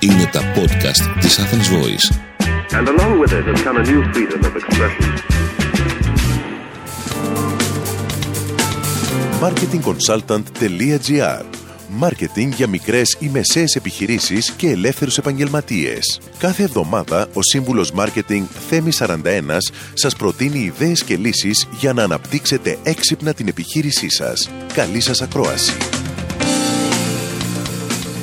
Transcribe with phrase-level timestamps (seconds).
[0.00, 2.06] Είναι τα podcast της Athens Voice.
[2.78, 5.06] And along with it has come a new freedom of expression.
[9.42, 11.44] marketingconsultant.gr
[11.88, 16.20] Μάρκετινγκ για μικρές ή μεσαίες επιχειρήσεις και ελεύθερους επαγγελματίες.
[16.38, 19.16] Κάθε εβδομάδα ο σύμβουλος Μάρκετινγκ Θέμη 41
[19.94, 24.50] σας προτείνει ιδέες και λύσεις για να αναπτύξετε έξυπνα την επιχείρησή σας.
[24.74, 25.72] Καλή σας ακρόαση.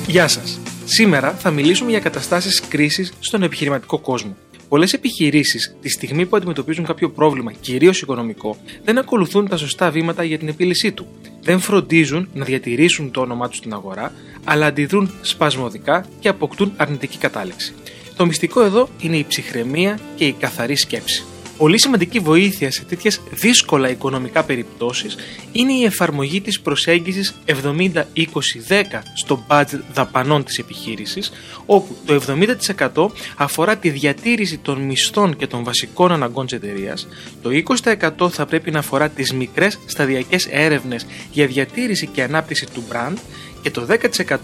[0.06, 0.60] Γεια σας.
[0.88, 4.36] Σήμερα θα μιλήσουμε για καταστάσεις κρίσης στον επιχειρηματικό κόσμο.
[4.68, 10.24] Πολλές επιχειρήσεις, τη στιγμή που αντιμετωπίζουν κάποιο πρόβλημα, κυρίως οικονομικό, δεν ακολουθούν τα σωστά βήματα
[10.24, 11.06] για την επίλυσή του.
[11.42, 14.12] Δεν φροντίζουν να διατηρήσουν το όνομά τους στην αγορά,
[14.44, 17.74] αλλά αντιδρούν σπασμωδικά και αποκτούν αρνητική κατάληξη.
[18.16, 21.24] Το μυστικό εδώ είναι η ψυχραιμία και η καθαρή σκέψη.
[21.56, 25.16] Πολύ σημαντική βοήθεια σε τέτοιες δύσκολα οικονομικά περιπτώσεις
[25.52, 28.02] είναι η εφαρμογή της προσέγγισης 70-20-10
[29.14, 31.32] στο budget δαπανών της επιχείρησης,
[31.66, 37.08] όπου το 70% αφορά τη διατήρηση των μισθών και των βασικών αναγκών της εταιρείας,
[37.42, 37.50] το
[38.20, 43.16] 20% θα πρέπει να αφορά τις μικρές σταδιακές έρευνες για διατήρηση και ανάπτυξη του brand
[43.62, 43.86] και το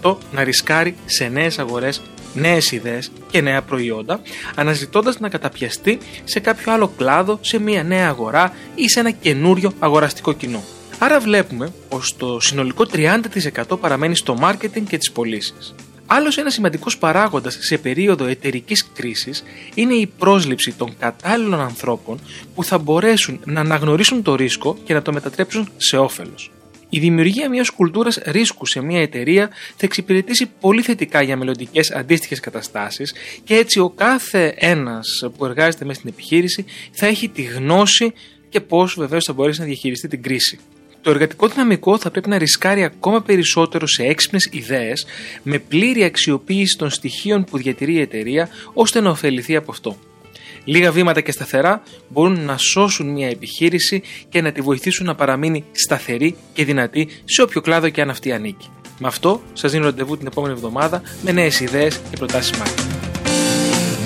[0.03, 2.01] 10% να ρισκάρει σε νέες αγορές
[2.33, 4.21] νέες ιδέες και νέα προϊόντα,
[4.55, 9.73] αναζητώντας να καταπιαστεί σε κάποιο άλλο κλάδο, σε μια νέα αγορά ή σε ένα καινούριο
[9.79, 10.63] αγοραστικό κοινό.
[10.99, 15.75] Άρα βλέπουμε πως το συνολικό 30% παραμένει στο marketing και τις πωλήσεις.
[16.05, 22.19] Άλλος ένας σημαντικός παράγοντας σε περίοδο εταιρικής κρίσης είναι η πρόσληψη των κατάλληλων ανθρώπων
[22.55, 26.51] που θα μπορέσουν να αναγνωρίσουν το ρίσκο και να το μετατρέψουν σε όφελος.
[26.95, 32.39] Η δημιουργία μιας κουλτούρας ρίσκου σε μια εταιρεία θα εξυπηρετήσει πολύ θετικά για μελλοντικές αντίστοιχες
[32.39, 33.13] καταστάσεις
[33.43, 38.13] και έτσι ο κάθε ένας που εργάζεται μέσα στην επιχείρηση θα έχει τη γνώση
[38.49, 40.59] και πώς βεβαίως θα μπορέσει να διαχειριστεί την κρίση.
[41.01, 45.05] Το εργατικό δυναμικό θα πρέπει να ρισκάρει ακόμα περισσότερο σε έξυπνες ιδέες
[45.43, 49.97] με πλήρη αξιοποίηση των στοιχείων που διατηρεί η εταιρεία ώστε να ωφεληθεί από αυτό.
[50.65, 55.63] Λίγα βήματα και σταθερά μπορούν να σώσουν μια επιχείρηση και να τη βοηθήσουν να παραμείνει
[55.71, 58.69] σταθερή και δυνατή σε όποιο κλάδο και αν αυτή ανήκει.
[58.99, 62.93] Με αυτό σας δίνω ραντεβού την επόμενη εβδομάδα με νέες ιδέες και προτάσεις marketing.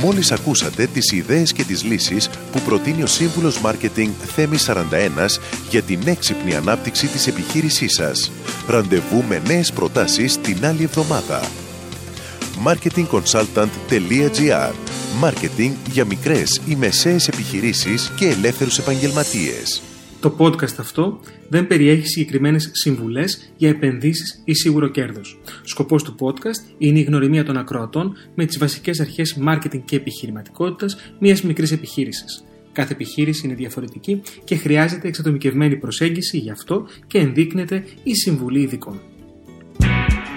[0.03, 5.39] Μόλις ακούσατε τις ιδέες και τις λύσεις που προτείνει ο σύμβουλος Μάρκετινγκ Θέμη 41
[5.69, 8.31] για την έξυπνη ανάπτυξη της επιχείρησής σας.
[8.67, 11.41] Ραντεβού με νέες προτάσεις την άλλη εβδομάδα.
[12.65, 14.73] marketingconsultant.gr
[15.19, 19.81] Μάρκετινγκ για μικρές ή μεσαίες επιχειρήσεις και ελεύθερους επαγγελματίες.
[20.19, 21.19] Το podcast αυτό
[21.49, 25.39] δεν περιέχει συγκεκριμένες συμβουλές για επενδύσεις ή σίγουρο κέρδος.
[25.63, 30.97] Σκοπός του podcast είναι η γνωριμία των ακροατών με τις βασικές αρχές marketing και επιχειρηματικότητας
[31.19, 32.43] μιας μικρής επιχείρησης.
[32.71, 39.01] Κάθε επιχείρηση είναι διαφορετική και χρειάζεται εξατομικευμένη προσέγγιση γι' αυτό και ενδείκνεται η συμβουλή ειδικών.